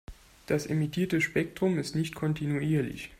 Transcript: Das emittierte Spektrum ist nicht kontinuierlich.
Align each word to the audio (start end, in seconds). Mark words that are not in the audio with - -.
Das 0.47 0.65
emittierte 0.65 1.21
Spektrum 1.21 1.77
ist 1.77 1.93
nicht 1.95 2.15
kontinuierlich. 2.15 3.09